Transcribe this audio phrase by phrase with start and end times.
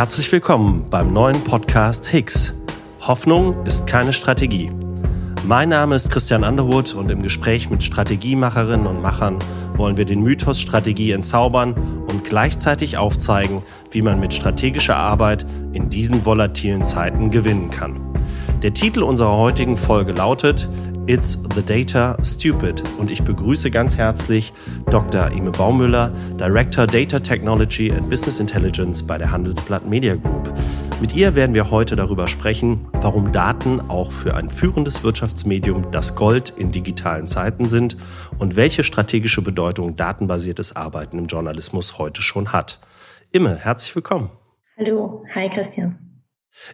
[0.00, 2.54] Herzlich willkommen beim neuen Podcast Higgs.
[3.02, 4.72] Hoffnung ist keine Strategie.
[5.44, 9.38] Mein Name ist Christian Underwood und im Gespräch mit Strategiemacherinnen und Machern
[9.76, 11.74] wollen wir den Mythos Strategie entzaubern
[12.10, 15.44] und gleichzeitig aufzeigen, wie man mit strategischer Arbeit
[15.74, 18.00] in diesen volatilen Zeiten gewinnen kann.
[18.62, 20.66] Der Titel unserer heutigen Folge lautet
[21.10, 24.52] It's the Data Stupid und ich begrüße ganz herzlich
[24.92, 25.32] Dr.
[25.32, 30.54] Ime Baumüller, Director Data Technology and Business Intelligence bei der Handelsblatt Media Group.
[31.00, 36.14] Mit ihr werden wir heute darüber sprechen, warum Daten auch für ein führendes Wirtschaftsmedium das
[36.14, 37.96] Gold in digitalen Zeiten sind
[38.38, 42.78] und welche strategische Bedeutung datenbasiertes Arbeiten im Journalismus heute schon hat.
[43.32, 44.30] Imme, herzlich willkommen.
[44.78, 46.09] Hallo, hi Christian.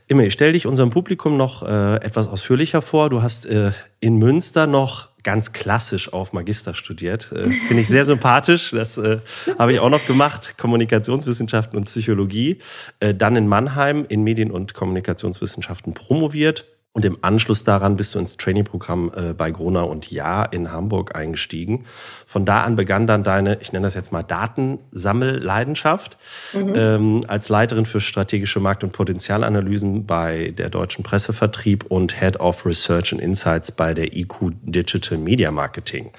[0.09, 3.11] Imme, ich stelle dich unserem Publikum noch äh, etwas ausführlicher vor.
[3.11, 7.33] Du hast äh, in Münster noch ganz klassisch auf Magister studiert.
[7.33, 8.71] Äh, Finde ich sehr sympathisch.
[8.71, 9.19] Das äh,
[9.59, 10.57] habe ich auch noch gemacht.
[10.57, 12.59] Kommunikationswissenschaften und Psychologie.
[13.01, 16.67] Äh, dann in Mannheim in Medien- und Kommunikationswissenschaften promoviert
[16.97, 21.15] und im Anschluss daran bist du ins Trainingprogramm äh, bei Grona und Ja in Hamburg
[21.15, 21.85] eingestiegen.
[22.27, 26.17] Von da an begann dann deine, ich nenne das jetzt mal Datensammelleidenschaft,
[26.55, 26.73] mhm.
[26.75, 32.65] ähm, als Leiterin für strategische Markt- und Potenzialanalysen bei der Deutschen Pressevertrieb und Head of
[32.65, 36.13] Research and Insights bei der IQ Digital Media Marketing.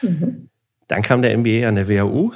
[0.00, 0.48] Mhm.
[0.86, 2.30] Dann kam der MBA an der WHU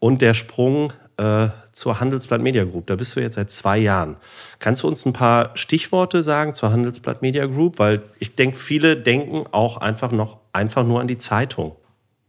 [0.00, 2.86] und der Sprung äh, zur Handelsblatt Media Group.
[2.86, 4.16] Da bist du jetzt seit zwei Jahren.
[4.58, 7.78] Kannst du uns ein paar Stichworte sagen zur Handelsblatt Media Group?
[7.78, 11.76] Weil ich denke, viele denken auch einfach noch einfach nur an die Zeitung.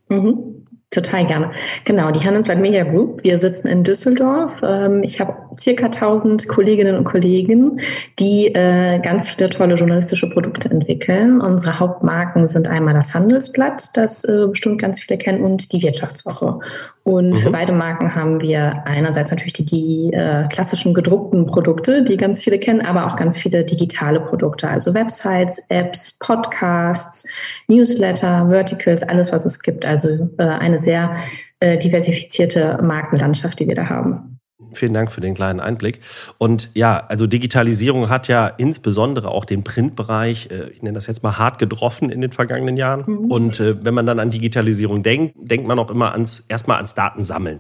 [0.10, 0.64] Mhm.
[0.90, 1.52] Total gerne.
[1.84, 3.22] Genau, die Handelsblatt Media Group.
[3.22, 4.62] Wir sitzen in Düsseldorf.
[4.64, 7.82] Ähm, ich habe circa 1000 Kolleginnen und Kollegen,
[8.18, 11.42] die äh, ganz viele tolle journalistische Produkte entwickeln.
[11.42, 16.60] Unsere Hauptmarken sind einmal das Handelsblatt, das äh, bestimmt ganz viele kennen, und die Wirtschaftswoche.
[17.08, 17.38] Und mhm.
[17.38, 22.44] für beide Marken haben wir einerseits natürlich die, die äh, klassischen gedruckten Produkte, die ganz
[22.44, 27.26] viele kennen, aber auch ganz viele digitale Produkte, also Websites, Apps, Podcasts,
[27.70, 29.86] Newsletter, Verticals, alles, was es gibt.
[29.86, 31.16] Also äh, eine sehr
[31.62, 34.37] äh, diversifizierte Markenlandschaft, die wir da haben.
[34.74, 36.00] Vielen Dank für den kleinen Einblick.
[36.38, 41.24] Und ja, also Digitalisierung hat ja insbesondere auch den Printbereich, äh, ich nenne das jetzt
[41.24, 43.04] mal hart getroffen in den vergangenen Jahren.
[43.06, 43.32] Mhm.
[43.32, 46.94] Und äh, wenn man dann an Digitalisierung denkt, denkt man auch immer ans erstmal ans
[46.96, 47.60] Datensammeln.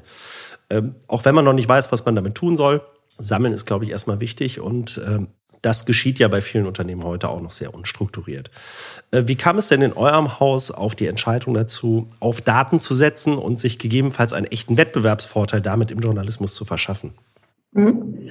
[0.69, 2.81] Ähm, auch wenn man noch nicht weiß, was man damit tun soll.
[3.17, 5.27] Sammeln ist, glaube ich, erstmal wichtig und ähm,
[5.61, 8.51] das geschieht ja bei vielen Unternehmen heute auch noch sehr unstrukturiert.
[9.11, 12.93] Äh, wie kam es denn in eurem Haus auf die Entscheidung dazu, auf Daten zu
[12.93, 17.13] setzen und sich gegebenenfalls einen echten Wettbewerbsvorteil damit im Journalismus zu verschaffen?
[17.73, 18.27] Mhm.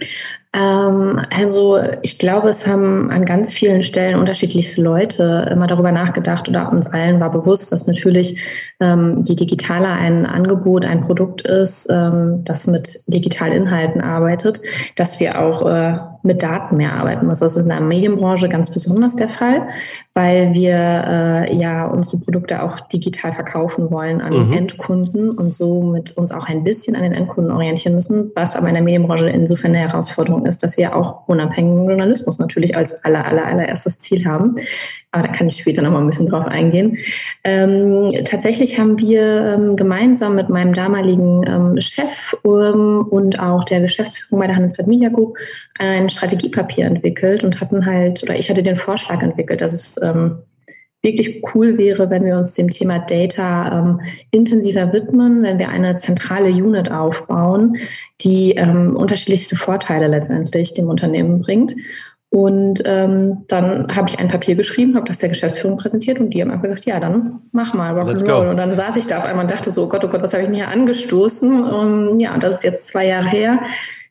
[0.54, 6.48] Ähm, also ich glaube, es haben an ganz vielen Stellen unterschiedlichste Leute immer darüber nachgedacht
[6.48, 8.40] oder uns allen war bewusst, dass natürlich
[8.80, 14.60] ähm, je digitaler ein Angebot, ein Produkt ist, ähm, das mit digitalen Inhalten arbeitet,
[14.96, 17.38] dass wir auch äh, mit Daten mehr arbeiten muss.
[17.38, 19.68] Das ist in der Medienbranche ganz besonders der Fall,
[20.14, 24.52] weil wir äh, ja unsere Produkte auch digital verkaufen wollen an mhm.
[24.52, 28.74] Endkunden und somit uns auch ein bisschen an den Endkunden orientieren müssen, was aber in
[28.74, 33.46] der Medienbranche insofern eine Herausforderung ist, dass wir auch unabhängigen Journalismus natürlich als aller, aller,
[33.46, 34.56] allererstes Ziel haben.
[35.16, 36.98] Aber da kann ich später noch mal ein bisschen drauf eingehen.
[37.42, 43.80] Ähm, tatsächlich haben wir ähm, gemeinsam mit meinem damaligen ähm, Chef ähm, und auch der
[43.80, 45.38] Geschäftsführung bei der Handelsblatt Media Group
[45.78, 50.36] ein Strategiepapier entwickelt und hatten halt, oder ich hatte den Vorschlag entwickelt, dass es ähm,
[51.00, 54.00] wirklich cool wäre, wenn wir uns dem Thema Data ähm,
[54.32, 57.78] intensiver widmen, wenn wir eine zentrale Unit aufbauen,
[58.20, 61.74] die ähm, unterschiedlichste Vorteile letztendlich dem Unternehmen bringt.
[62.36, 66.42] Und ähm, dann habe ich ein Papier geschrieben, habe das der Geschäftsführung präsentiert und die
[66.42, 68.50] haben einfach gesagt, ja, dann mach mal Rock'n'Roll.
[68.50, 70.34] Und dann saß ich da auf einmal und dachte so, oh Gott, oh Gott, was
[70.34, 71.64] habe ich denn hier angestoßen?
[71.64, 73.60] Und ja, das ist jetzt zwei Jahre her.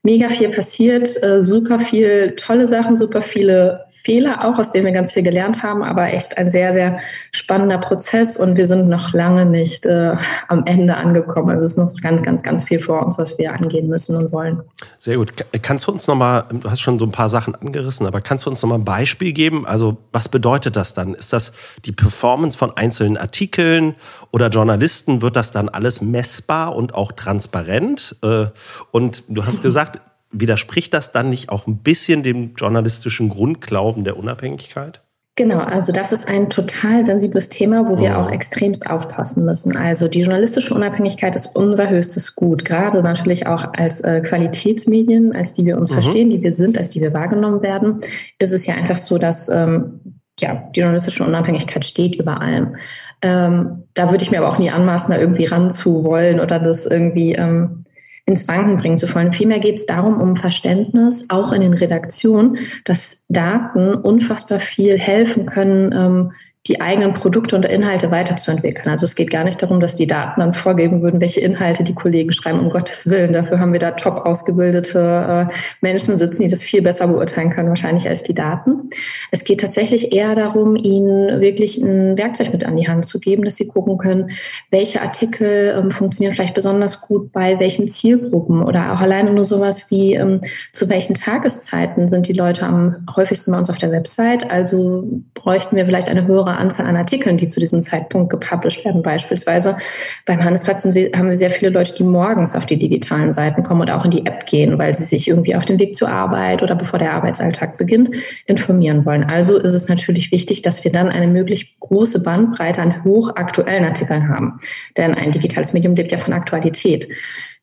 [0.02, 4.92] Mega viel passiert, äh, super viel tolle Sachen, super viele Fehler auch, aus denen wir
[4.92, 7.00] ganz viel gelernt haben, aber echt ein sehr, sehr
[7.32, 10.16] spannender Prozess und wir sind noch lange nicht äh,
[10.48, 11.50] am Ende angekommen.
[11.50, 14.32] Also es ist noch ganz, ganz, ganz viel vor uns, was wir angehen müssen und
[14.32, 14.62] wollen.
[15.00, 15.34] Sehr gut.
[15.62, 18.50] Kannst du uns nochmal, du hast schon so ein paar Sachen angerissen, aber kannst du
[18.50, 19.66] uns nochmal ein Beispiel geben?
[19.66, 21.14] Also was bedeutet das dann?
[21.14, 21.54] Ist das
[21.86, 23.96] die Performance von einzelnen Artikeln
[24.32, 25.22] oder Journalisten?
[25.22, 28.16] Wird das dann alles messbar und auch transparent?
[28.22, 28.48] Äh,
[28.92, 30.02] und du hast gesagt,
[30.40, 35.02] widerspricht das dann nicht auch ein bisschen dem journalistischen Grundglauben der Unabhängigkeit?
[35.38, 39.76] Genau, also das ist ein total sensibles Thema, wo wir auch extremst aufpassen müssen.
[39.76, 45.52] Also die journalistische Unabhängigkeit ist unser höchstes Gut, gerade natürlich auch als äh, Qualitätsmedien, als
[45.52, 45.96] die wir uns mhm.
[45.96, 47.98] verstehen, die wir sind, als die wir wahrgenommen werden,
[48.40, 50.00] ist es ja einfach so, dass ähm,
[50.40, 52.78] ja, die journalistische Unabhängigkeit steht über allem.
[53.22, 57.34] Ähm, da würde ich mir aber auch nie anmaßen, da irgendwie ranzuwollen oder das irgendwie
[57.34, 57.85] ähm,
[58.26, 59.34] ins Wanken bringen zu wollen.
[59.34, 65.46] Vielmehr geht es darum, um Verständnis, auch in den Redaktionen, dass Daten unfassbar viel helfen
[65.46, 66.32] können, ähm,
[66.68, 68.90] die eigenen Produkte und Inhalte weiterzuentwickeln.
[68.90, 71.94] Also es geht gar nicht darum, dass die Daten dann vorgeben würden, welche Inhalte die
[71.94, 73.34] Kollegen schreiben, um Gottes Willen.
[73.34, 77.70] Dafür haben wir da top ausgebildete äh, Menschen sitzen, die das viel besser beurteilen können,
[77.70, 78.90] wahrscheinlich als die Daten.
[79.30, 83.44] Es geht tatsächlich eher darum, ihnen wirklich ein Werkzeug mit an die Hand zu geben,
[83.44, 84.32] dass sie gucken können,
[84.72, 89.92] welche Artikel ähm, funktionieren vielleicht besonders gut bei welchen Zielgruppen oder auch alleine nur sowas
[89.92, 90.42] wie ähm,
[90.74, 94.52] zu welchen Tageszeiten sind die Leute am häufigsten bei uns auf der Website.
[94.52, 99.02] Also bräuchten wir vielleicht eine höhere Anzahl an Artikeln, die zu diesem Zeitpunkt gepublished werden.
[99.02, 99.78] Beispielsweise
[100.26, 103.92] beim Handelsplatz haben wir sehr viele Leute, die morgens auf die digitalen Seiten kommen und
[103.92, 106.76] auch in die App gehen, weil sie sich irgendwie auf dem Weg zur Arbeit oder
[106.76, 108.10] bevor der Arbeitsalltag beginnt,
[108.46, 109.24] informieren wollen.
[109.24, 114.30] Also ist es natürlich wichtig, dass wir dann eine möglichst große Bandbreite an hochaktuellen Artikeln
[114.30, 114.60] haben.
[114.98, 117.08] Denn ein digitales Medium lebt ja von Aktualität.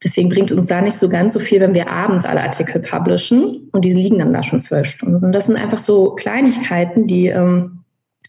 [0.03, 3.69] Deswegen bringt uns da nicht so ganz so viel, wenn wir abends alle Artikel publishen
[3.73, 5.25] und die liegen dann da schon zwölf Stunden.
[5.25, 7.82] Und das sind einfach so Kleinigkeiten, die ähm,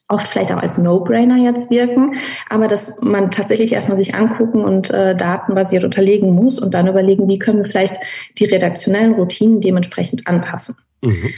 [0.07, 2.07] oft vielleicht auch als No-Brainer jetzt wirken,
[2.49, 7.27] aber dass man tatsächlich erstmal sich angucken und äh, datenbasiert unterlegen muss und dann überlegen,
[7.27, 7.97] wie können wir vielleicht
[8.37, 10.75] die redaktionellen Routinen dementsprechend anpassen.
[11.01, 11.29] Mhm.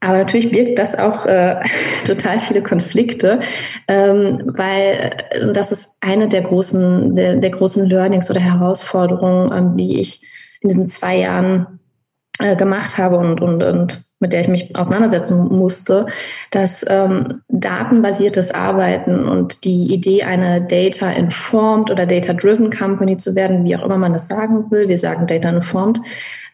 [0.00, 1.60] Aber natürlich birgt das auch äh,
[2.06, 3.40] total viele Konflikte,
[3.88, 9.76] ähm, weil äh, das ist eine der großen, der, der großen Learnings oder Herausforderungen, ähm,
[9.76, 10.22] die ich
[10.60, 11.78] in diesen zwei Jahren
[12.42, 16.06] äh, gemacht habe und, und, und mit der ich mich auseinandersetzen musste,
[16.52, 23.76] dass ähm, datenbasiertes Arbeiten und die Idee, eine Data-informed oder Data-driven Company zu werden, wie
[23.76, 26.00] auch immer man das sagen will, wir sagen Data-informed,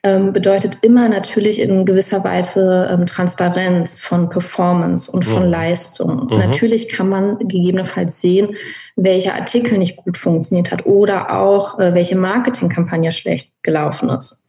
[0.02, 5.50] ähm, bedeutet immer natürlich in gewisser Weise ähm, Transparenz von Performance und von mhm.
[5.50, 6.26] Leistung.
[6.30, 6.38] Mhm.
[6.38, 8.56] Natürlich kann man gegebenenfalls sehen,
[8.96, 14.48] welcher Artikel nicht gut funktioniert hat oder auch äh, welche Marketingkampagne schlecht gelaufen ist.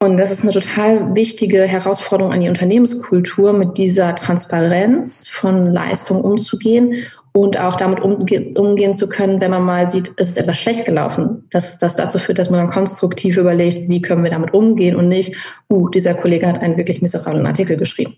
[0.00, 6.20] Und das ist eine total wichtige Herausforderung an die Unternehmenskultur, mit dieser Transparenz von Leistung
[6.20, 7.02] umzugehen
[7.32, 10.84] und auch damit umge umgehen zu können, wenn man mal sieht, es ist etwas schlecht
[10.84, 11.44] gelaufen.
[11.50, 15.08] Dass das dazu führt, dass man dann konstruktiv überlegt, wie können wir damit umgehen und
[15.08, 15.36] nicht,
[15.72, 18.16] uh, dieser Kollege hat einen wirklich miserablen Artikel geschrieben.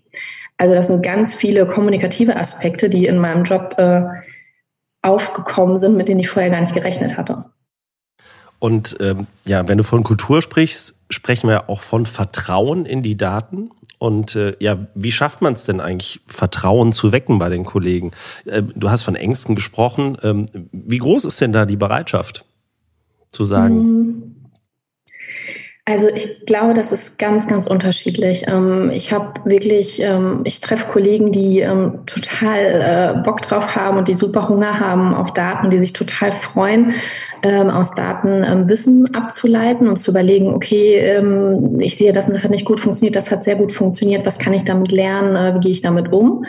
[0.57, 4.03] Also das sind ganz viele kommunikative Aspekte, die in meinem Job äh,
[5.01, 7.45] aufgekommen sind, mit denen ich vorher gar nicht gerechnet hatte.
[8.61, 13.17] Und ähm, ja, wenn du von Kultur sprichst, sprechen wir auch von Vertrauen in die
[13.17, 13.71] Daten.
[13.97, 18.11] Und äh, ja, wie schafft man es denn eigentlich, Vertrauen zu wecken bei den Kollegen?
[18.45, 20.15] Äh, du hast von Ängsten gesprochen.
[20.21, 22.45] Ähm, wie groß ist denn da die Bereitschaft
[23.31, 24.35] zu sagen?
[25.85, 28.45] Also ich glaube, das ist ganz, ganz unterschiedlich.
[28.47, 32.59] Ähm, ich habe wirklich, ähm, ich treffe Kollegen, die ähm, total
[33.17, 36.93] äh, Bock drauf haben und die super Hunger haben auf Daten, die sich total freuen,
[37.43, 41.19] aus Daten Wissen abzuleiten und zu überlegen, okay,
[41.79, 44.37] ich sehe das und das hat nicht gut funktioniert, das hat sehr gut funktioniert, was
[44.37, 46.45] kann ich damit lernen, äh, wie gehe ich damit um?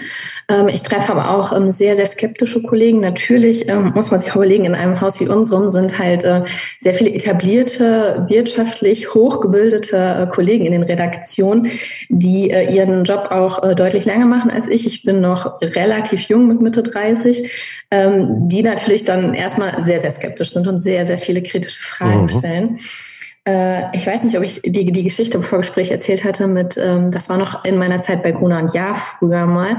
[0.68, 3.00] Ich treffe aber auch sehr, sehr skeptische Kollegen.
[3.00, 6.42] Natürlich muss man sich auch überlegen, in einem Haus wie unserem sind halt äh,
[6.80, 11.68] sehr viele etablierte, wirtschaftlich hoch hochgebildete äh, Kollegen in den Redaktionen,
[12.08, 14.86] die äh, ihren Job auch äh, deutlich länger machen als ich.
[14.86, 20.10] Ich bin noch relativ jung mit Mitte 30, ähm, die natürlich dann erstmal sehr, sehr
[20.10, 22.28] skeptisch sind und sehr, sehr viele kritische Fragen mhm.
[22.28, 22.78] stellen.
[23.92, 27.28] Ich weiß nicht, ob ich die, die Geschichte im Vorgespräch erzählt hatte mit, ähm, das
[27.28, 29.78] war noch in meiner Zeit bei Gruner und Jahr früher mal.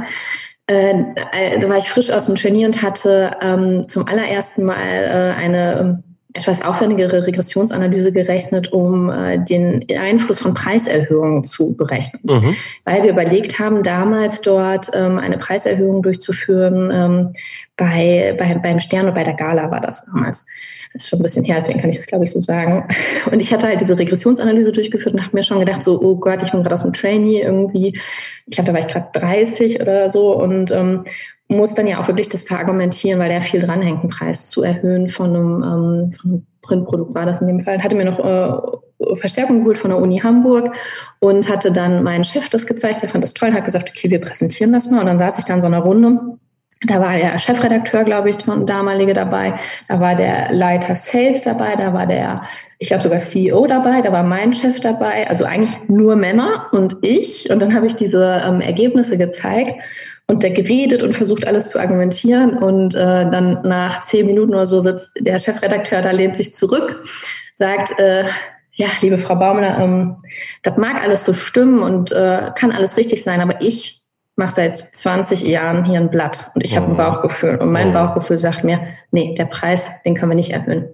[0.67, 6.63] Da war ich frisch aus dem Trainier und hatte ähm, zum allerersten Mal eine etwas
[6.63, 12.21] aufwendigere Regressionsanalyse gerechnet, um äh, den Einfluss von Preiserhöhungen zu berechnen.
[12.23, 12.55] Mhm.
[12.85, 17.33] Weil wir überlegt haben, damals dort ähm, eine Preiserhöhung durchzuführen ähm,
[17.77, 20.45] bei, bei, beim Stern und bei der Gala war das damals.
[20.93, 22.87] Das ist schon ein bisschen her, deswegen kann ich das, glaube ich, so sagen.
[23.31, 26.43] Und ich hatte halt diese Regressionsanalyse durchgeführt und habe mir schon gedacht, so, oh Gott,
[26.43, 27.99] ich bin gerade aus dem Trainee irgendwie.
[28.45, 31.03] Ich glaube, da war ich gerade 30 oder so und ähm,
[31.53, 35.09] muss dann ja auch wirklich das verargumentieren, weil da viel dranhängt, einen Preis zu erhöhen
[35.09, 37.81] von einem, ähm, von einem Printprodukt war das in dem Fall.
[37.83, 40.75] Hatte mir noch äh, Verstärkung geholt von der Uni Hamburg
[41.19, 43.01] und hatte dann meinen Chef das gezeigt.
[43.01, 45.01] Der fand das toll und hat gesagt, okay, wir präsentieren das mal.
[45.01, 46.19] Und dann saß ich da in so einer Runde.
[46.85, 49.53] Da war der Chefredakteur, glaube ich, von damalige dabei.
[49.87, 51.75] Da war der Leiter Sales dabei.
[51.77, 52.41] Da war der,
[52.79, 54.01] ich glaube sogar CEO dabei.
[54.01, 55.29] Da war mein Chef dabei.
[55.29, 57.49] Also eigentlich nur Männer und ich.
[57.49, 59.75] Und dann habe ich diese ähm, Ergebnisse gezeigt
[60.27, 62.57] und der geredet und versucht alles zu argumentieren.
[62.57, 67.03] Und äh, dann nach zehn Minuten oder so sitzt der Chefredakteur da, lehnt sich zurück,
[67.55, 68.23] sagt, äh,
[68.71, 70.17] ja, liebe Frau Baumler, ähm,
[70.63, 74.03] das mag alles so stimmen und äh, kann alles richtig sein, aber ich
[74.35, 76.97] mache seit 20 Jahren hier ein Blatt und ich habe ein oh.
[76.97, 77.57] Bauchgefühl.
[77.57, 77.93] Und mein oh.
[77.93, 78.79] Bauchgefühl sagt mir,
[79.11, 80.87] nee, der Preis, den können wir nicht erhöhen.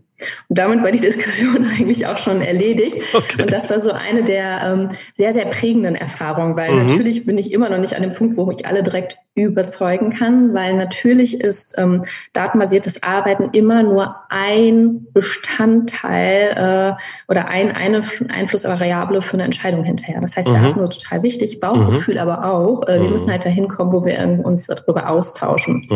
[0.47, 2.97] Und damit war die Diskussion eigentlich auch schon erledigt.
[3.13, 3.41] Okay.
[3.41, 6.87] Und das war so eine der ähm, sehr, sehr prägenden Erfahrungen, weil mhm.
[6.87, 10.53] natürlich bin ich immer noch nicht an dem Punkt, wo ich alle direkt überzeugen kann,
[10.53, 18.01] weil natürlich ist ähm, datenbasiertes Arbeiten immer nur ein Bestandteil äh, oder ein, eine
[18.33, 20.19] Einflussvariable für eine Entscheidung hinterher.
[20.21, 20.53] Das heißt, mhm.
[20.53, 22.21] Daten sind total wichtig, Bauchgefühl mhm.
[22.21, 22.87] aber auch.
[22.87, 23.11] Äh, wir mhm.
[23.11, 25.87] müssen halt dahin kommen, wo wir uns darüber austauschen.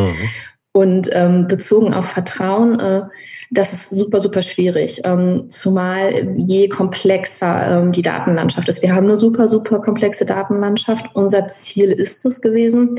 [0.76, 3.04] Und ähm, bezogen auf Vertrauen, äh,
[3.52, 5.02] das ist super, super schwierig.
[5.06, 8.82] Ähm, zumal je komplexer ähm, die Datenlandschaft ist.
[8.82, 11.06] Wir haben eine super, super komplexe Datenlandschaft.
[11.14, 12.96] Unser Ziel ist es gewesen,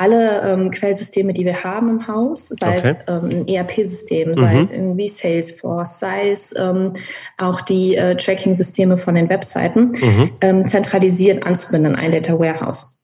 [0.00, 2.96] alle ähm, Quellsysteme, die wir haben im Haus, sei okay.
[2.96, 4.60] es ähm, ein ERP-System, sei mhm.
[4.60, 6.94] es irgendwie Salesforce, sei es ähm,
[7.36, 10.30] auch die äh, Tracking-Systeme von den Webseiten, mhm.
[10.40, 12.99] ähm, zentralisiert anzubinden, ein Data Warehouse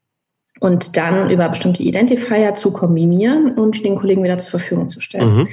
[0.60, 5.36] und dann über bestimmte Identifier zu kombinieren und den Kollegen wieder zur Verfügung zu stellen.
[5.36, 5.48] Mhm.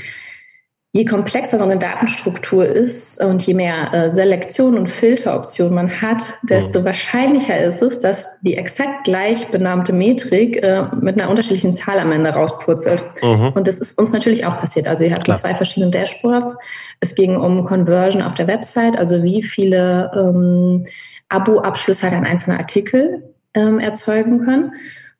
[0.95, 6.35] Je komplexer so eine Datenstruktur ist und je mehr äh, Selektion und Filteroptionen man hat,
[6.43, 6.85] desto mhm.
[6.85, 12.11] wahrscheinlicher ist es, dass die exakt gleich benannte Metrik äh, mit einer unterschiedlichen Zahl am
[12.11, 13.03] Ende rauspurzelt.
[13.23, 13.53] Mhm.
[13.55, 14.87] Und das ist uns natürlich auch passiert.
[14.87, 15.37] Also wir hatten Klar.
[15.37, 16.55] zwei verschiedene Dashboards.
[16.99, 20.83] Es ging um Conversion auf der Website, also wie viele ähm,
[21.29, 24.73] Abo-Abschlüsse hat ein einzelner Artikel ähm, erzeugen können.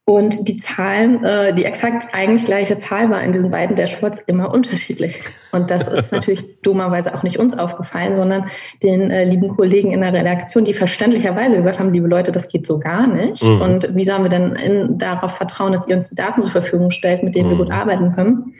[0.06, 4.54] Und die Zahlen, äh, die exakt eigentlich gleiche Zahl war in diesen beiden Dashboards immer
[4.54, 5.22] unterschiedlich.
[5.54, 8.48] Und das ist natürlich dummerweise auch nicht uns aufgefallen, sondern
[8.82, 12.68] den äh, lieben Kollegen in der Redaktion, die verständlicherweise gesagt haben, liebe Leute, das geht
[12.68, 13.42] so gar nicht.
[13.42, 13.62] Mhm.
[13.62, 16.92] Und wie sollen wir denn in, darauf vertrauen, dass ihr uns die Daten zur Verfügung
[16.92, 17.52] stellt, mit denen mhm.
[17.52, 18.56] wir gut arbeiten können?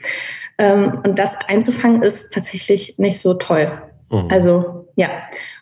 [0.56, 3.70] Ähm, und das einzufangen ist tatsächlich nicht so toll.
[4.10, 4.28] Mhm.
[4.30, 5.08] Also ja,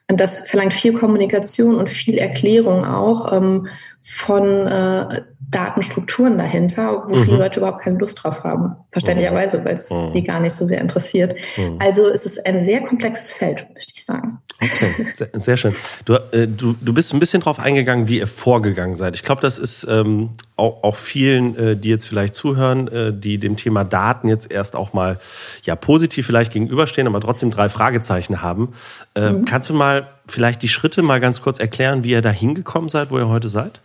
[0.09, 3.67] und das verlangt viel Kommunikation und viel Erklärung auch ähm,
[4.05, 7.25] von äh, Datenstrukturen dahinter, wo mhm.
[7.25, 8.75] viele Leute überhaupt keine Lust drauf haben.
[8.91, 10.11] Verständlicherweise, weil es mhm.
[10.13, 11.37] sie gar nicht so sehr interessiert.
[11.57, 11.79] Mhm.
[11.79, 14.39] Also es ist ein sehr komplexes Feld, möchte ich sagen.
[14.63, 15.75] Okay, sehr, sehr schön.
[16.07, 19.15] Du, äh, du, du bist ein bisschen drauf eingegangen, wie ihr vorgegangen seid.
[19.15, 23.39] Ich glaube, das ist ähm, auch, auch vielen, äh, die jetzt vielleicht zuhören, äh, die
[23.39, 25.19] dem Thema Daten jetzt erst auch mal
[25.65, 28.73] ja positiv vielleicht gegenüberstehen, aber trotzdem drei Fragezeichen haben.
[29.15, 29.45] Äh, mhm.
[29.45, 33.11] Kannst du mal vielleicht die Schritte mal ganz kurz erklären, wie ihr da hingekommen seid,
[33.11, 33.81] wo ihr heute seid?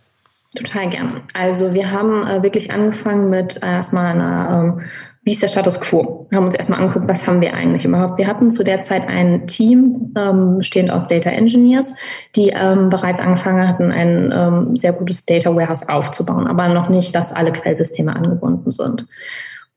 [0.56, 1.20] Total gern.
[1.34, 4.80] Also wir haben äh, wirklich angefangen mit äh, erstmal einer, ähm,
[5.22, 6.26] wie ist der Status quo?
[6.30, 8.16] Wir haben uns erstmal angeguckt, was haben wir eigentlich überhaupt?
[8.16, 11.96] Wir hatten zu der Zeit ein Team, ähm, bestehend aus Data Engineers,
[12.34, 17.14] die ähm, bereits angefangen hatten, ein ähm, sehr gutes Data Warehouse aufzubauen, aber noch nicht,
[17.14, 19.06] dass alle Quellsysteme angebunden sind.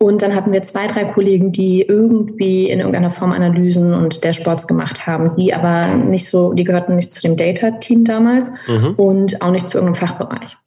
[0.02, 4.66] Und dann hatten wir zwei, drei Kollegen, die irgendwie in irgendeiner Form Analysen und Dashboards
[4.66, 8.96] gemacht haben, die aber nicht so, die gehörten nicht zu dem Data-Team damals mhm.
[8.98, 10.58] und auch nicht zu irgendeinem Fachbereich.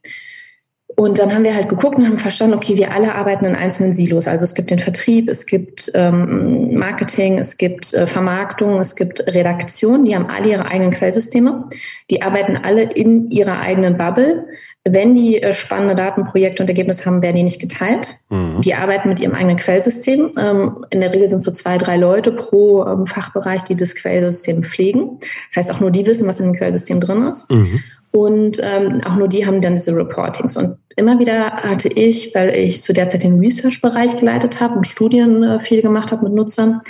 [0.96, 3.96] Und dann haben wir halt geguckt und haben verstanden, okay, wir alle arbeiten in einzelnen
[3.96, 4.28] Silos.
[4.28, 9.26] Also es gibt den Vertrieb, es gibt ähm, Marketing, es gibt äh, Vermarktung, es gibt
[9.26, 11.68] Redaktion, die haben alle ihre eigenen Quellsysteme.
[12.08, 14.46] Die arbeiten alle in ihrer eigenen Bubble.
[14.86, 18.16] Wenn die äh, spannende Datenprojekte und Ergebnisse haben, werden die nicht geteilt.
[18.28, 18.60] Mhm.
[18.60, 20.30] Die arbeiten mit ihrem eigenen Quellsystem.
[20.38, 23.94] Ähm, in der Regel sind es so zwei, drei Leute pro ähm, Fachbereich, die das
[23.94, 25.18] Quellsystem pflegen.
[25.48, 27.50] Das heißt, auch nur die wissen, was in dem Quellsystem drin ist.
[27.50, 27.82] Mhm.
[28.10, 30.56] Und ähm, auch nur die haben dann diese Reportings.
[30.56, 34.86] Und immer wieder hatte ich, weil ich zu der Zeit den Research-Bereich geleitet habe und
[34.86, 36.80] Studien äh, viel gemacht habe mit Nutzern,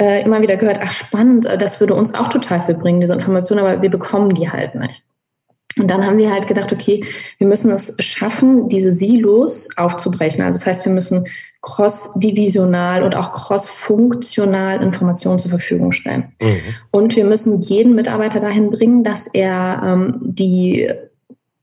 [0.00, 3.14] äh, immer wieder gehört, ach spannend, äh, das würde uns auch total viel bringen, diese
[3.14, 5.02] Informationen, aber wir bekommen die halt nicht.
[5.76, 7.04] Und dann haben wir halt gedacht, okay,
[7.38, 10.42] wir müssen es schaffen, diese Silos aufzubrechen.
[10.42, 11.26] Also das heißt, wir müssen
[11.60, 16.32] cross-divisional und auch cross-funktional Informationen zur Verfügung stellen.
[16.40, 16.56] Mhm.
[16.90, 20.90] Und wir müssen jeden Mitarbeiter dahin bringen, dass er ähm, die,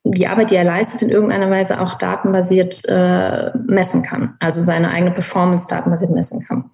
[0.04, 4.36] die Arbeit, die er leistet, in irgendeiner Weise auch datenbasiert äh, messen kann.
[4.40, 6.70] Also seine eigene Performance datenbasiert messen kann.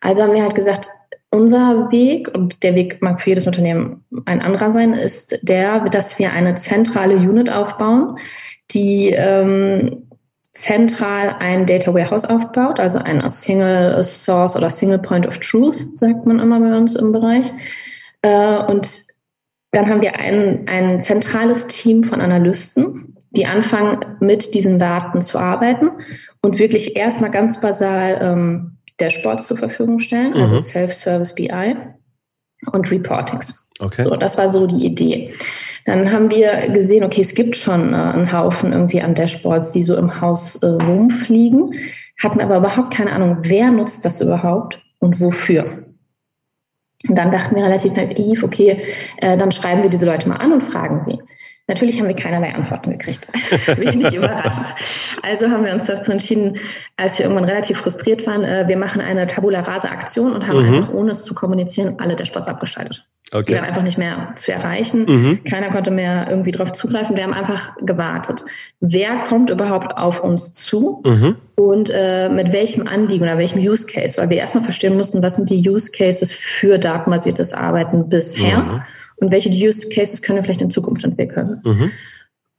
[0.00, 0.88] Also haben wir halt gesagt,
[1.30, 6.18] unser Weg, und der Weg mag für jedes Unternehmen ein anderer sein, ist der, dass
[6.18, 8.18] wir eine zentrale Unit aufbauen,
[8.70, 10.08] die ähm,
[10.52, 16.26] zentral ein Data Warehouse aufbaut, also ein Single Source oder Single Point of Truth, sagt
[16.26, 17.52] man immer bei uns im Bereich.
[18.22, 19.06] Äh, und
[19.72, 25.38] dann haben wir ein, ein zentrales Team von Analysten, die anfangen, mit diesen Daten zu
[25.38, 25.90] arbeiten
[26.40, 30.42] und wirklich erstmal ganz basal ähm, Dashboards zur Verfügung stellen, also mhm.
[30.42, 31.76] also Self-Service BI
[32.72, 33.68] und Reportings.
[33.80, 34.02] Okay.
[34.02, 35.32] So, das war so die Idee.
[35.86, 39.82] Dann haben wir gesehen, okay, es gibt schon äh, einen Haufen irgendwie an Dashboards, die
[39.82, 41.72] so im Haus äh, rumfliegen,
[42.22, 45.84] hatten aber überhaupt keine Ahnung, wer nutzt das überhaupt und wofür.
[47.08, 48.82] Und dann dachten wir relativ naiv, okay,
[49.18, 51.18] äh, dann schreiben wir diese Leute mal an und fragen sie.
[51.68, 53.28] Natürlich haben wir keinerlei Antworten gekriegt.
[53.76, 54.66] Wenig überraschend.
[55.22, 56.58] Also haben wir uns dazu entschieden,
[56.96, 60.66] als wir irgendwann relativ frustriert waren, äh, wir machen eine Tabula Rasa Aktion und haben
[60.66, 60.74] mhm.
[60.74, 63.06] einfach, ohne es zu kommunizieren, alle Dashboards abgeschaltet.
[63.32, 63.44] Okay.
[63.48, 65.04] Die waren einfach nicht mehr zu erreichen.
[65.04, 65.44] Mhm.
[65.44, 67.14] Keiner konnte mehr irgendwie drauf zugreifen.
[67.14, 68.46] Wir haben einfach gewartet.
[68.80, 71.36] Wer kommt überhaupt auf uns zu mhm.
[71.56, 74.16] und äh, mit welchem Anliegen oder welchem Use Case?
[74.16, 78.82] Weil wir erstmal verstehen mussten, was sind die Use Cases für datenbasiertes Arbeiten bisher mhm.
[79.20, 81.60] Und welche Use Cases können wir vielleicht in Zukunft entwickeln.
[81.64, 81.90] Mhm.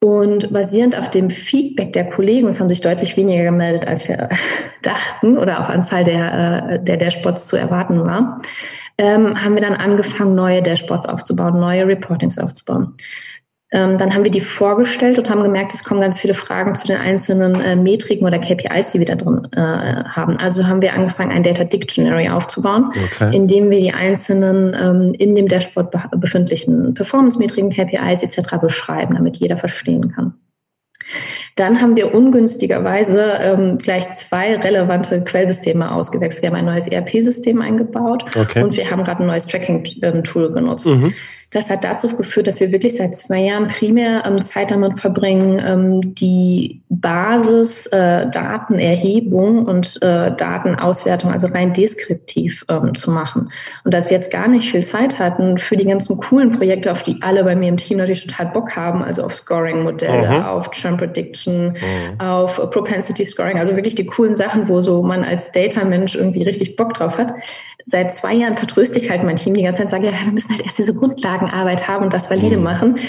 [0.02, 4.30] Und basierend auf dem Feedback der Kollegen, es haben sich deutlich weniger gemeldet, als wir
[4.82, 8.42] dachten oder auch Anzahl der, äh, der Dashboards zu erwarten war,
[8.98, 12.96] ähm, haben wir dann angefangen, neue Dashboards aufzubauen, neue Reportings aufzubauen.
[13.72, 16.88] Ähm, dann haben wir die vorgestellt und haben gemerkt, es kommen ganz viele Fragen zu
[16.88, 20.38] den einzelnen äh, Metriken oder KPIs, die wir da drin äh, haben.
[20.38, 23.36] Also haben wir angefangen, ein Data Dictionary aufzubauen, okay.
[23.36, 28.58] in dem wir die einzelnen ähm, in dem Dashboard befindlichen Performance-Metriken, KPIs etc.
[28.60, 30.34] beschreiben, damit jeder verstehen kann.
[31.56, 36.44] Dann haben wir ungünstigerweise ähm, gleich zwei relevante Quellsysteme ausgewechselt.
[36.44, 38.64] Wir haben ein neues ERP-System eingebaut okay.
[38.64, 40.86] und wir haben gerade ein neues Tracking-Tool ähm, genutzt.
[40.86, 41.14] Mhm.
[41.52, 45.60] Das hat dazu geführt, dass wir wirklich seit zwei Jahren primär ähm, Zeit damit verbringen,
[45.66, 53.52] ähm, die Basisdatenerhebung äh, und äh, Datenauswertung, also rein deskriptiv ähm, zu machen.
[53.84, 57.02] Und dass wir jetzt gar nicht viel Zeit hatten für die ganzen coolen Projekte, auf
[57.02, 60.44] die alle bei mir im Team natürlich total Bock haben, also auf Scoring-Modelle, mhm.
[60.44, 62.20] auf Churn Prediction, mhm.
[62.20, 66.76] auf Propensity Scoring, also wirklich die coolen Sachen, wo so man als Data-Mensch irgendwie richtig
[66.76, 67.34] Bock drauf hat.
[67.86, 70.52] Seit zwei Jahren vertröste ich halt mein Team die ganze Zeit, sage, ja, wir müssen
[70.52, 70.94] halt erst diese
[71.40, 72.64] Grundlagenarbeit haben und das valide mhm.
[72.64, 73.00] machen.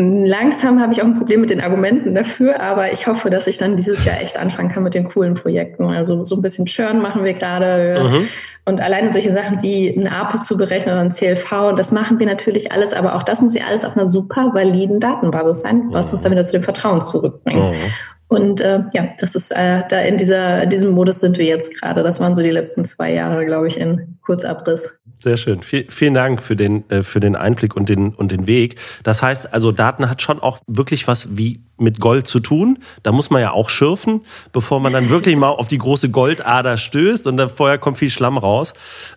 [0.00, 3.58] Langsam habe ich auch ein Problem mit den Argumenten dafür, aber ich hoffe, dass ich
[3.58, 5.86] dann dieses Jahr echt anfangen kann mit den coolen Projekten.
[5.86, 8.08] Also so ein bisschen Churn machen wir gerade.
[8.08, 8.28] Mhm.
[8.66, 12.20] Und alleine solche Sachen wie ein APO zu berechnen oder ein CLV, und das machen
[12.20, 15.88] wir natürlich alles, aber auch das muss ja alles auf einer super validen Datenbasis sein,
[15.90, 17.72] was uns dann wieder zu dem Vertrauen zurückbringt.
[17.72, 17.92] Mhm.
[18.28, 22.02] Und äh, ja, das ist äh, da in dieser diesem Modus sind wir jetzt gerade.
[22.02, 24.98] Das waren so die letzten zwei Jahre, glaube ich, in Kurzabriss.
[25.16, 25.62] Sehr schön.
[25.62, 28.76] V vielen Dank für den äh, für den Einblick und den und den Weg.
[29.02, 32.78] Das heißt, also Daten hat schon auch wirklich was wie mit Gold zu tun.
[33.02, 36.76] Da muss man ja auch schürfen, bevor man dann wirklich mal auf die große Goldader
[36.76, 38.72] stößt und dann vorher kommt viel Schlamm raus.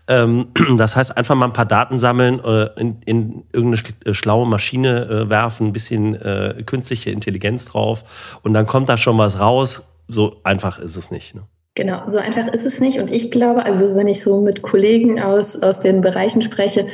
[0.07, 0.47] Ähm,
[0.77, 5.05] das heißt, einfach mal ein paar Daten sammeln, äh, in, in irgendeine äh, schlaue Maschine
[5.05, 6.17] äh, werfen, ein bisschen
[6.65, 9.83] künstliche Intelligenz drauf und dann kommt da schon was raus.
[10.07, 11.35] So einfach ist es nicht.
[11.35, 11.43] Ne?
[11.75, 12.99] Genau, so einfach ist es nicht.
[12.99, 16.87] Und ich glaube, also wenn ich so mit Kollegen aus, aus den Bereichen spreche,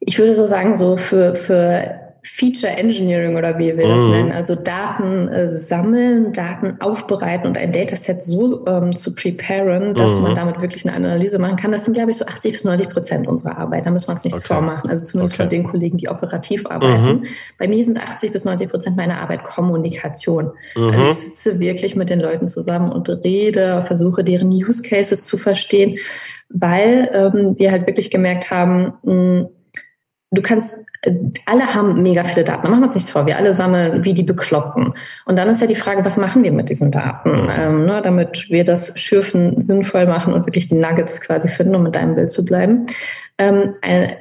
[0.00, 4.10] ich würde so sagen, so für, für Feature Engineering oder wie wir das mhm.
[4.10, 10.16] nennen, also Daten äh, sammeln, Daten aufbereiten und ein Dataset so ähm, zu preparen, dass
[10.16, 10.22] mhm.
[10.24, 11.70] man damit wirklich eine Analyse machen kann.
[11.70, 13.86] Das sind, glaube ich, so 80 bis 90 Prozent unserer Arbeit.
[13.86, 14.54] Da müssen wir uns nichts okay.
[14.54, 14.90] vormachen.
[14.90, 15.44] Also zumindest okay.
[15.44, 17.06] von den Kollegen, die operativ arbeiten.
[17.06, 17.24] Mhm.
[17.58, 20.50] Bei mir sind 80 bis 90 Prozent meiner Arbeit Kommunikation.
[20.74, 21.08] Also mhm.
[21.08, 25.98] ich sitze wirklich mit den Leuten zusammen und rede, versuche deren Use Cases zu verstehen,
[26.48, 29.48] weil ähm, wir halt wirklich gemerkt haben, mh,
[30.30, 31.14] du kannst, äh,
[31.46, 34.12] alle haben mega viele Daten, da machen wir uns nichts vor, wir alle sammeln wie
[34.12, 34.92] die Bekloppten.
[35.24, 38.50] Und dann ist ja die Frage, was machen wir mit diesen Daten, ähm, ne, damit
[38.50, 42.30] wir das Schürfen sinnvoll machen und wirklich die Nuggets quasi finden, um mit deinem Bild
[42.30, 42.86] zu bleiben.
[43.38, 44.12] Ähm, ein,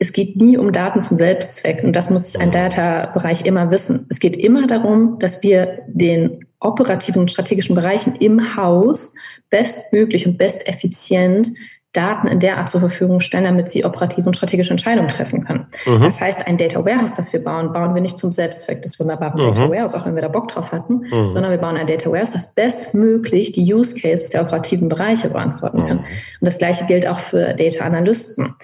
[0.00, 4.06] es geht nie um Daten zum Selbstzweck und das muss ein Data-Bereich immer wissen.
[4.10, 9.14] Es geht immer darum, dass wir den operativen und strategischen Bereichen im Haus
[9.50, 11.48] bestmöglich und besteffizient
[11.92, 15.66] Daten in der Art zur Verfügung stellen, damit sie operative und strategische Entscheidungen treffen können.
[15.86, 16.02] Mhm.
[16.02, 19.40] Das heißt, ein Data Warehouse, das wir bauen, bauen wir nicht zum Selbstzweck des wunderbaren
[19.40, 19.54] mhm.
[19.54, 21.30] Data Warehouse, auch wenn wir da Bock drauf hatten, mhm.
[21.30, 25.86] sondern wir bauen ein Data Warehouse, das bestmöglich die Use Cases der operativen Bereiche beantworten
[25.86, 25.96] kann.
[25.98, 26.04] Mhm.
[26.40, 28.54] Und das Gleiche gilt auch für Data Analysten.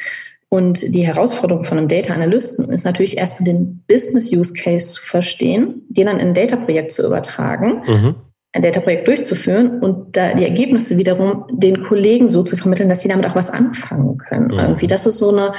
[0.50, 5.02] Und die Herausforderung von einem Data Analysten ist natürlich erstmal den Business Use Case zu
[5.02, 8.14] verstehen, den dann in ein Data Projekt zu übertragen mhm
[8.54, 13.08] ein Data-Projekt durchzuführen und da die Ergebnisse wiederum den Kollegen so zu vermitteln, dass sie
[13.08, 14.46] damit auch was anfangen können.
[14.46, 14.58] Mhm.
[14.58, 14.86] Irgendwie.
[14.86, 15.52] Das ist so eine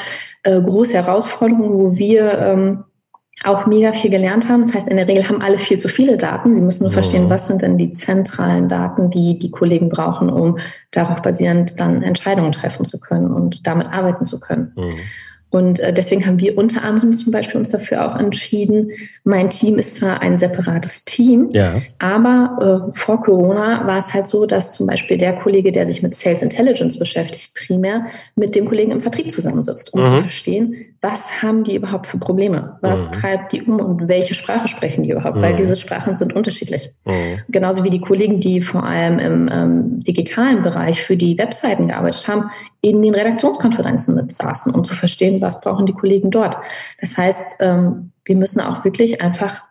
[0.44, 2.84] äh, große Herausforderung, wo wir ähm,
[3.44, 4.64] auch mega viel gelernt haben.
[4.64, 6.56] Das heißt, in der Regel haben alle viel zu viele Daten.
[6.56, 6.96] Sie müssen nur mhm.
[6.96, 10.58] verstehen, was sind denn die zentralen Daten, die die Kollegen brauchen, um
[10.92, 14.72] darauf basierend dann Entscheidungen treffen zu können und damit arbeiten zu können.
[14.78, 14.94] Mhm.
[15.52, 18.92] Und äh, deswegen haben wir unter anderem zum Beispiel uns dafür auch entschieden,
[19.24, 21.82] mein Team ist zwar ein separates Team, ja.
[22.00, 26.04] aber äh, vor Corona war es halt so, dass zum Beispiel der Kollege, der sich
[26.04, 30.08] mit Sales Intelligence beschäftigt, primär mit dem Kollegen im Vertrieb zusammensitzt, um mhm.
[30.08, 32.78] zu verstehen, was haben die überhaupt für Probleme?
[32.82, 33.12] Was mhm.
[33.12, 35.38] treibt die um und welche Sprache sprechen die überhaupt?
[35.38, 35.42] Mhm.
[35.42, 36.92] Weil diese Sprachen sind unterschiedlich.
[37.06, 37.42] Mhm.
[37.50, 42.28] Genauso wie die Kollegen, die vor allem im ähm, digitalen Bereich für die Webseiten gearbeitet
[42.28, 42.50] haben,
[42.82, 46.58] in den Redaktionskonferenzen mit saßen, um zu verstehen, was brauchen die Kollegen dort.
[47.00, 49.62] Das heißt, ähm, wir müssen auch wirklich einfach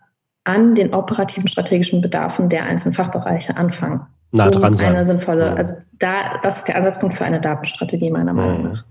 [0.44, 4.02] an den operativen strategischen Bedarfen der einzelnen Fachbereiche anfangen.
[4.30, 4.94] Nah dran um sein.
[4.94, 8.72] Eine sinnvolle, also da, das ist der Ansatzpunkt für eine Datenstrategie meiner Meinung mhm.
[8.72, 8.84] nach.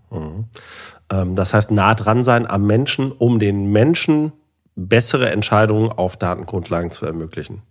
[1.14, 4.34] Ähm, das heißt, nah dran sein am Menschen, um den Menschen
[4.76, 7.62] bessere Entscheidungen auf Datengrundlagen zu ermöglichen.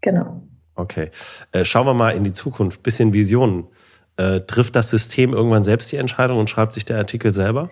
[0.00, 0.42] Genau.
[0.74, 1.10] Okay.
[1.52, 2.82] Äh, schauen wir mal in die Zukunft.
[2.82, 3.68] Bisschen Visionen.
[4.16, 7.70] Äh, trifft das System irgendwann selbst die Entscheidung und schreibt sich der Artikel selber?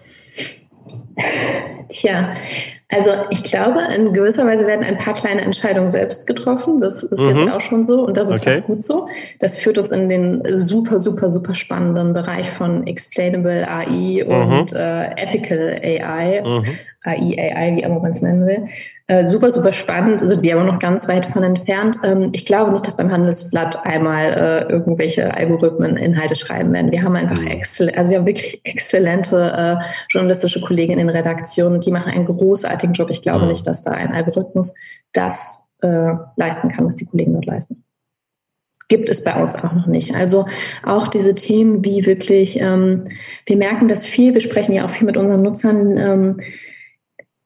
[1.88, 2.34] Tja,
[2.90, 6.80] also ich glaube, in gewisser Weise werden ein paar kleine Entscheidungen selbst getroffen.
[6.80, 7.40] Das ist mhm.
[7.40, 8.62] jetzt auch schon so und das ist okay.
[8.62, 9.08] auch gut so.
[9.40, 14.32] Das führt uns in den super, super, super spannenden Bereich von Explainable AI mhm.
[14.32, 16.64] und äh, Ethical AI, mhm.
[17.04, 18.68] AI, AI, wie immer man es nennen will.
[19.10, 21.96] Äh, super, super spannend, sind wir aber noch ganz weit von entfernt.
[22.04, 26.92] Ähm, ich glaube nicht, dass beim Handelsblatt einmal äh, irgendwelche Algorithmen Inhalte schreiben werden.
[26.92, 27.46] Wir haben einfach mhm.
[27.46, 32.26] exzellent, also wir haben wirklich exzellente äh, journalistische Kollegen in den Redaktionen, die machen einen
[32.26, 33.10] großartigen Job.
[33.10, 33.48] Ich glaube mhm.
[33.48, 34.74] nicht, dass da ein Algorithmus
[35.12, 37.84] das äh, leisten kann, was die Kollegen dort leisten
[38.90, 40.14] gibt es bei uns auch noch nicht.
[40.14, 40.46] Also
[40.82, 43.08] auch diese Themen wie wirklich, ähm,
[43.44, 46.40] wir merken das viel, wir sprechen ja auch viel mit unseren Nutzern, ähm,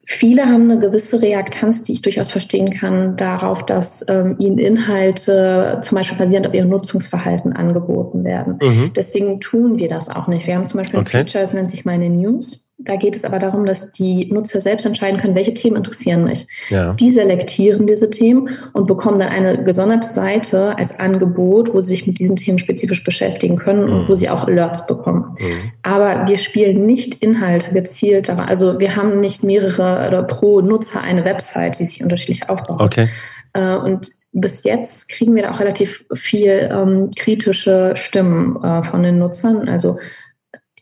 [0.05, 5.79] Viele haben eine gewisse Reaktanz, die ich durchaus verstehen kann, darauf, dass ähm, ihnen Inhalte
[5.81, 8.59] zum Beispiel basierend auf ihrem Nutzungsverhalten angeboten werden.
[8.61, 8.93] Mhm.
[8.97, 10.49] Deswegen tun wir das auch nicht.
[10.49, 11.19] Wir haben zum Beispiel okay.
[11.19, 12.72] ein Feature, das nennt sich meine News.
[12.85, 16.47] Da geht es aber darum, dass die Nutzer selbst entscheiden können, welche Themen interessieren mich.
[16.71, 16.95] Ja.
[16.95, 22.07] Die selektieren diese Themen und bekommen dann eine gesonderte Seite als Angebot, wo sie sich
[22.07, 23.93] mit diesen Themen spezifisch beschäftigen können mhm.
[23.93, 25.37] und wo sie auch Alerts bekommen.
[25.39, 25.59] Mhm.
[25.83, 28.31] Aber wir spielen nicht Inhalte gezielt.
[28.31, 32.81] Also wir haben nicht mehrere oder pro Nutzer eine Website, die sich unterschiedlich aufbaut.
[32.81, 33.09] Okay.
[33.55, 39.03] Äh, und bis jetzt kriegen wir da auch relativ viel ähm, kritische Stimmen äh, von
[39.03, 39.69] den Nutzern.
[39.69, 39.99] Also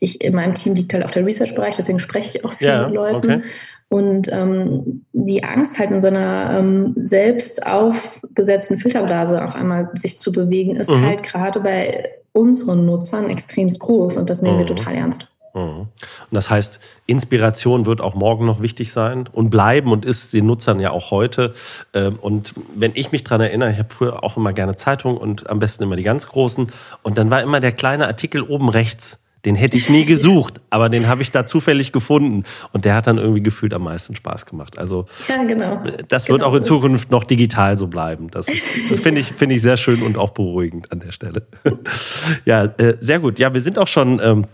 [0.01, 2.87] ich in meinem Team liegt halt auch der Research-Bereich, deswegen spreche ich auch viel ja,
[2.87, 3.17] mit Leuten.
[3.17, 3.41] Okay.
[3.87, 10.17] Und ähm, die Angst, halt in so einer ähm, selbst aufgesetzten Filterblase auch einmal sich
[10.17, 11.05] zu bewegen, ist mhm.
[11.05, 14.59] halt gerade bei unseren Nutzern extremst groß und das nehmen mhm.
[14.59, 15.31] wir total ernst.
[15.53, 15.81] Mhm.
[15.81, 15.89] Und
[16.31, 20.79] das heißt, Inspiration wird auch morgen noch wichtig sein und bleiben und ist den Nutzern
[20.79, 21.53] ja auch heute.
[21.93, 25.49] Ähm, und wenn ich mich dran erinnere, ich habe früher auch immer gerne Zeitungen und
[25.49, 26.71] am besten immer die ganz großen.
[27.03, 30.89] Und dann war immer der kleine Artikel oben rechts den hätte ich nie gesucht, aber
[30.89, 32.43] den habe ich da zufällig gefunden.
[32.73, 34.77] Und der hat dann irgendwie gefühlt am meisten Spaß gemacht.
[34.77, 35.81] Also ja, genau.
[36.07, 36.51] das wird genau.
[36.51, 38.29] auch in Zukunft noch digital so bleiben.
[38.29, 38.55] Das, das
[39.01, 41.47] finde ich, finde ich sehr schön und auch beruhigend an der Stelle.
[42.45, 43.39] ja, äh, sehr gut.
[43.39, 44.19] Ja, wir sind auch schon.
[44.23, 44.45] Ähm,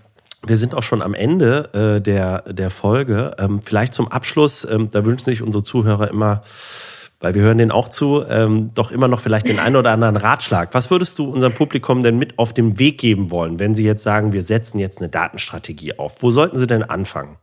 [0.46, 3.36] wir sind auch schon am Ende äh, der, der Folge.
[3.40, 6.44] Ähm, vielleicht zum Abschluss, ähm, da wünschen sich unsere Zuhörer immer
[7.20, 10.18] weil wir hören den auch zu, ähm, doch immer noch vielleicht den einen oder anderen
[10.18, 10.74] Ratschlag.
[10.74, 14.04] Was würdest du unserem Publikum denn mit auf den Weg geben wollen, wenn sie jetzt
[14.04, 16.22] sagen, wir setzen jetzt eine Datenstrategie auf?
[16.22, 17.38] Wo sollten sie denn anfangen?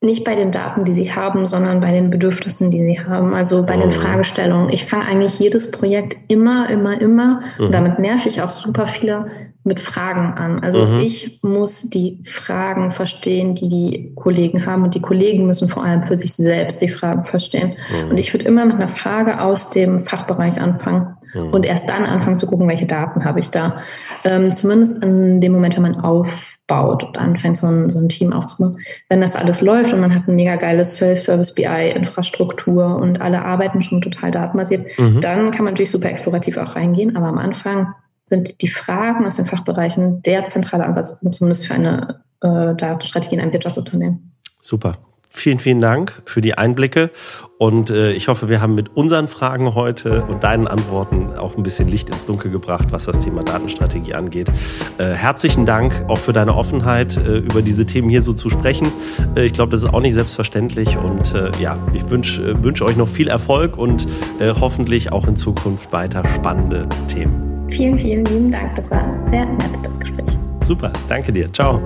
[0.00, 3.66] Nicht bei den Daten, die sie haben, sondern bei den Bedürfnissen, die sie haben, also
[3.66, 3.80] bei oh.
[3.80, 4.68] den Fragestellungen.
[4.72, 7.66] Ich fange eigentlich jedes Projekt immer, immer, immer, mhm.
[7.66, 9.28] und damit nerv ich auch super viele
[9.68, 10.60] mit Fragen an.
[10.60, 10.98] Also mhm.
[10.98, 16.02] ich muss die Fragen verstehen, die die Kollegen haben und die Kollegen müssen vor allem
[16.02, 17.76] für sich selbst die Fragen verstehen.
[17.90, 18.10] Mhm.
[18.10, 21.50] Und ich würde immer mit einer Frage aus dem Fachbereich anfangen mhm.
[21.50, 23.80] und erst dann anfangen zu gucken, welche Daten habe ich da.
[24.24, 28.32] Ähm, zumindest in dem Moment, wenn man aufbaut und anfängt, so ein, so ein Team
[28.32, 28.78] aufzubauen.
[29.08, 33.82] Wenn das alles läuft und man hat ein mega geiles Self-Service BI-Infrastruktur und alle arbeiten
[33.82, 35.20] schon total datenbasiert, mhm.
[35.20, 37.16] dann kann man natürlich super explorativ auch reingehen.
[37.16, 37.94] Aber am Anfang
[38.28, 43.40] sind die Fragen aus den Fachbereichen der zentrale Ansatzpunkt, zumindest für eine äh, Datenstrategie in
[43.40, 44.32] einem Wirtschaftsunternehmen.
[44.60, 44.92] Super.
[45.30, 47.10] Vielen, vielen Dank für die Einblicke
[47.58, 51.62] und äh, ich hoffe, wir haben mit unseren Fragen heute und deinen Antworten auch ein
[51.62, 54.48] bisschen Licht ins Dunkel gebracht, was das Thema Datenstrategie angeht.
[54.96, 58.88] Äh, herzlichen Dank auch für deine Offenheit, äh, über diese Themen hier so zu sprechen.
[59.36, 62.80] Äh, ich glaube, das ist auch nicht selbstverständlich und äh, ja, ich wünsche äh, wünsch
[62.80, 64.08] euch noch viel Erfolg und
[64.40, 67.47] hoffentlich auch in Zukunft weiter spannende Themen.
[67.68, 68.74] Vielen, vielen lieben Dank.
[68.74, 70.38] Das war sehr nett, das Gespräch.
[70.62, 71.52] Super, danke dir.
[71.52, 71.80] Ciao.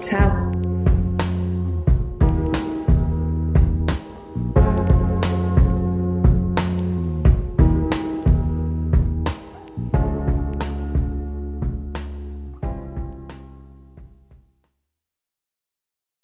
[0.00, 0.32] Ciao.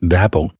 [0.03, 0.60] Werbung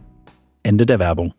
[0.63, 1.33] Ende der Werbung.